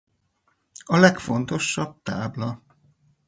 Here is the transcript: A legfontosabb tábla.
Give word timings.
A 0.83 0.97
legfontosabb 0.97 2.01
tábla. 2.01 2.61